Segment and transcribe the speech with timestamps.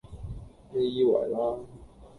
[0.73, 1.59] 你以為啦！